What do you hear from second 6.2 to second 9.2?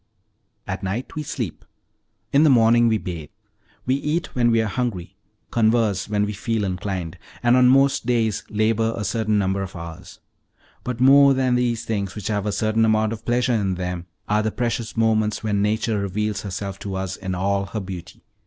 we feel inclined, and on most days labor a